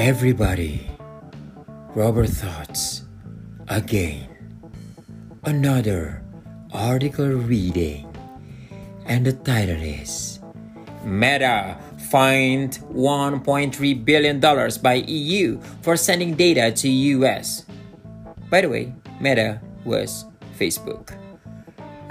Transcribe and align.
Everybody, 0.00 0.88
Robert 1.94 2.30
Thoughts, 2.30 3.04
again. 3.68 4.32
Another 5.44 6.24
article 6.72 7.28
reading, 7.28 8.08
and 9.04 9.26
the 9.26 9.34
title 9.34 9.76
is 9.76 10.40
Meta 11.04 11.76
fined 12.08 12.80
$1.3 12.96 13.76
billion 14.02 14.40
by 14.40 14.94
EU 15.04 15.60
for 15.82 15.98
sending 15.98 16.32
data 16.32 16.72
to 16.72 16.88
US. 17.20 17.66
By 18.48 18.62
the 18.62 18.70
way, 18.70 18.94
Meta 19.20 19.60
was 19.84 20.24
Facebook. 20.58 21.12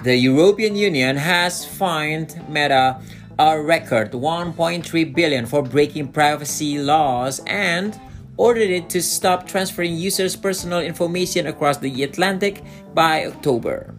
The 0.04 0.16
European 0.16 0.76
Union 0.76 1.18
has 1.18 1.66
fined 1.66 2.38
Meta 2.48 3.02
a 3.40 3.56
record 3.56 4.12
1.3 4.12 5.16
billion 5.16 5.46
for 5.46 5.64
breaking 5.64 6.10
privacy 6.12 6.78
laws 6.78 7.40
and 7.48 7.98
ordered 8.36 8.70
it 8.70 8.90
to 8.90 9.02
stop 9.02 9.48
transferring 9.48 9.96
users' 9.96 10.36
personal 10.36 10.82
information 10.82 11.48
across 11.48 11.78
the 11.78 12.04
Atlantic 12.04 12.62
by 12.94 13.26
October. 13.26 13.96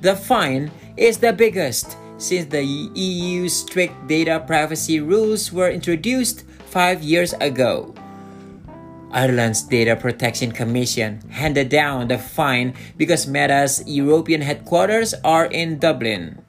The 0.00 0.16
fine 0.16 0.72
is 0.96 1.18
the 1.18 1.32
biggest 1.32 1.96
since 2.18 2.46
the 2.46 2.64
EU's 2.64 3.54
strict 3.54 3.94
data 4.08 4.42
privacy 4.44 4.98
rules 4.98 5.52
were 5.52 5.70
introduced 5.70 6.42
five 6.66 7.02
years 7.02 7.32
ago. 7.34 7.94
Ireland's 9.12 9.62
Data 9.62 9.94
Protection 9.94 10.50
Commission 10.50 11.22
handed 11.30 11.68
down 11.68 12.08
the 12.08 12.18
fine 12.18 12.74
because 12.96 13.26
Meta's 13.26 13.82
European 13.86 14.40
headquarters 14.40 15.14
are 15.22 15.46
in 15.46 15.78
Dublin. 15.78 16.42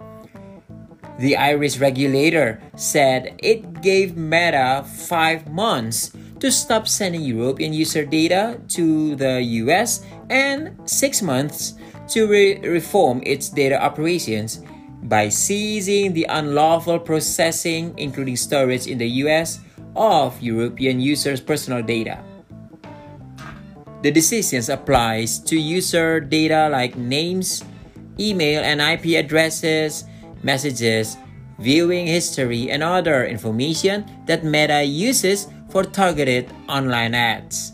The 1.21 1.37
Irish 1.37 1.77
regulator 1.77 2.57
said 2.73 3.37
it 3.37 3.85
gave 3.85 4.17
Meta 4.17 4.81
five 5.05 5.45
months 5.53 6.17
to 6.41 6.49
stop 6.49 6.89
sending 6.89 7.21
European 7.21 7.77
user 7.77 8.01
data 8.03 8.57
to 8.73 9.13
the 9.15 9.37
US 9.61 10.01
and 10.33 10.73
six 10.89 11.21
months 11.21 11.77
to 12.09 12.25
re- 12.25 12.57
reform 12.65 13.21
its 13.21 13.53
data 13.53 13.77
operations 13.77 14.65
by 15.05 15.29
seizing 15.29 16.13
the 16.17 16.25
unlawful 16.25 16.97
processing, 16.97 17.93
including 17.97 18.35
storage 18.35 18.87
in 18.87 18.97
the 18.97 19.21
US, 19.29 19.61
of 19.95 20.41
European 20.41 20.99
users' 20.99 21.39
personal 21.39 21.83
data. 21.85 22.17
The 24.01 24.09
decision 24.09 24.65
applies 24.73 25.37
to 25.45 25.53
user 25.53 26.19
data 26.19 26.65
like 26.71 26.97
names, 26.97 27.61
email 28.17 28.65
and 28.65 28.81
IP 28.81 29.21
addresses, 29.21 30.09
messages, 30.43 31.17
viewing 31.59 32.07
history, 32.07 32.69
and 32.71 32.83
other 32.83 33.25
information 33.25 34.05
that 34.25 34.43
Meta 34.43 34.83
uses 34.83 35.47
for 35.69 35.83
targeted 35.83 36.51
online 36.67 37.13
ads. 37.13 37.73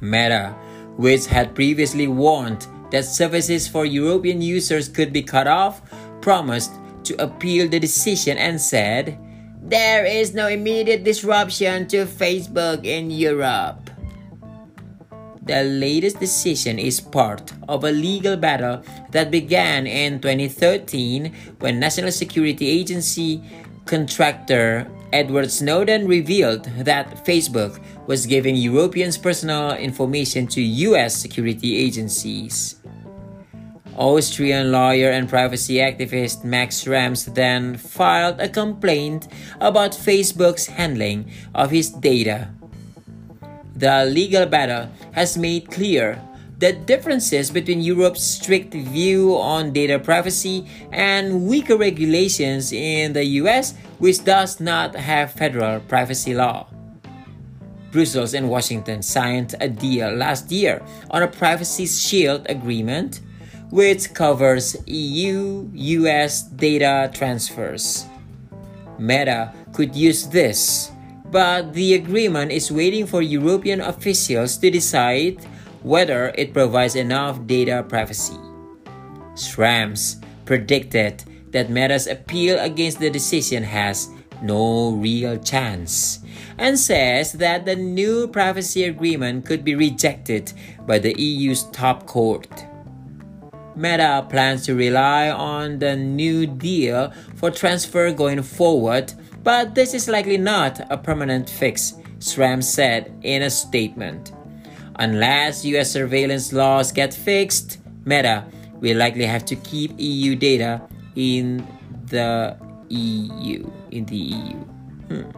Meta, 0.00 0.54
which 0.96 1.26
had 1.26 1.54
previously 1.54 2.08
warned 2.08 2.66
that 2.90 3.04
services 3.04 3.68
for 3.68 3.84
European 3.84 4.40
users 4.40 4.88
could 4.88 5.12
be 5.12 5.22
cut 5.22 5.46
off, 5.46 5.82
promised 6.20 6.72
to 7.04 7.14
appeal 7.22 7.68
the 7.68 7.78
decision 7.78 8.38
and 8.38 8.60
said, 8.60 9.18
There 9.62 10.04
is 10.04 10.34
no 10.34 10.48
immediate 10.48 11.04
disruption 11.04 11.88
to 11.88 12.06
Facebook 12.06 12.84
in 12.84 13.10
Europe. 13.10 13.87
The 15.48 15.64
latest 15.64 16.20
decision 16.20 16.78
is 16.78 17.00
part 17.00 17.54
of 17.68 17.82
a 17.82 17.90
legal 17.90 18.36
battle 18.36 18.82
that 19.12 19.30
began 19.30 19.86
in 19.86 20.20
2013 20.20 21.32
when 21.60 21.80
National 21.80 22.12
Security 22.12 22.68
Agency 22.68 23.40
contractor 23.86 24.86
Edward 25.10 25.50
Snowden 25.50 26.06
revealed 26.06 26.64
that 26.84 27.24
Facebook 27.24 27.80
was 28.06 28.26
giving 28.26 28.56
Europeans 28.56 29.16
personal 29.16 29.72
information 29.72 30.46
to 30.48 30.60
US 30.60 31.16
security 31.16 31.78
agencies. 31.78 32.76
Austrian 33.96 34.70
lawyer 34.70 35.08
and 35.08 35.30
privacy 35.30 35.76
activist 35.76 36.44
Max 36.44 36.84
Schrems 36.84 37.24
then 37.34 37.78
filed 37.78 38.38
a 38.38 38.50
complaint 38.50 39.28
about 39.62 39.92
Facebook's 39.92 40.66
handling 40.66 41.32
of 41.54 41.70
his 41.70 41.88
data 41.88 42.52
the 43.78 44.04
legal 44.06 44.44
battle 44.44 44.90
has 45.12 45.36
made 45.36 45.70
clear 45.70 46.20
the 46.58 46.72
differences 46.72 47.50
between 47.50 47.80
Europe's 47.80 48.22
strict 48.22 48.74
view 48.74 49.36
on 49.36 49.72
data 49.72 49.98
privacy 49.98 50.66
and 50.90 51.46
weaker 51.46 51.76
regulations 51.76 52.72
in 52.72 53.12
the 53.12 53.24
US, 53.42 53.74
which 53.98 54.24
does 54.24 54.58
not 54.58 54.96
have 54.96 55.32
federal 55.32 55.78
privacy 55.80 56.34
law. 56.34 56.66
Brussels 57.92 58.34
and 58.34 58.50
Washington 58.50 59.02
signed 59.02 59.54
a 59.60 59.68
deal 59.68 60.12
last 60.12 60.50
year 60.50 60.82
on 61.10 61.22
a 61.22 61.28
privacy 61.28 61.86
shield 61.86 62.44
agreement, 62.48 63.20
which 63.70 64.12
covers 64.12 64.76
EU 64.86 65.68
US 65.72 66.42
data 66.42 67.10
transfers. 67.14 68.04
Meta 68.98 69.54
could 69.72 69.94
use 69.94 70.26
this 70.26 70.90
but 71.30 71.72
the 71.74 71.94
agreement 71.94 72.52
is 72.52 72.72
waiting 72.72 73.06
for 73.06 73.22
European 73.22 73.80
officials 73.80 74.56
to 74.58 74.70
decide 74.70 75.44
whether 75.82 76.32
it 76.36 76.52
provides 76.52 76.96
enough 76.96 77.46
data 77.46 77.84
privacy. 77.88 78.38
Schrems 79.34 80.22
predicted 80.44 81.22
that 81.52 81.70
Meta's 81.70 82.06
appeal 82.06 82.58
against 82.58 82.98
the 82.98 83.10
decision 83.10 83.62
has 83.62 84.08
no 84.42 84.92
real 84.92 85.38
chance 85.38 86.20
and 86.58 86.78
says 86.78 87.32
that 87.34 87.64
the 87.64 87.76
new 87.76 88.28
privacy 88.28 88.84
agreement 88.84 89.44
could 89.44 89.64
be 89.64 89.74
rejected 89.74 90.52
by 90.86 90.98
the 90.98 91.14
EU's 91.20 91.64
top 91.70 92.06
court. 92.06 92.48
Meta 93.76 94.26
plans 94.28 94.66
to 94.66 94.74
rely 94.74 95.30
on 95.30 95.78
the 95.78 95.94
new 95.94 96.46
deal 96.46 97.12
for 97.36 97.50
transfer 97.50 98.10
going 98.10 98.42
forward 98.42 99.12
but 99.48 99.74
this 99.74 99.94
is 99.94 100.08
likely 100.08 100.36
not 100.36 100.78
a 100.90 100.98
permanent 100.98 101.48
fix, 101.48 101.94
Schrems 102.18 102.64
said 102.64 103.10
in 103.22 103.40
a 103.40 103.48
statement. 103.48 104.32
Unless 104.96 105.64
US 105.64 105.90
surveillance 105.90 106.52
laws 106.52 106.92
get 106.92 107.14
fixed, 107.14 107.78
Meta 108.04 108.44
will 108.74 108.98
likely 108.98 109.24
have 109.24 109.46
to 109.46 109.56
keep 109.56 109.94
EU 109.96 110.36
data 110.36 110.82
in 111.16 111.66
the 112.12 112.58
EU. 112.90 113.64
In 113.90 114.04
the 114.04 114.16
EU. 114.16 114.56
Hmm. 115.08 115.30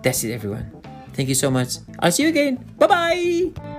That's 0.00 0.24
it, 0.24 0.32
everyone. 0.32 0.72
Thank 1.12 1.28
you 1.28 1.34
so 1.34 1.50
much. 1.50 1.84
I'll 1.98 2.10
see 2.10 2.22
you 2.22 2.30
again. 2.30 2.64
Bye 2.78 2.86
bye. 2.86 3.77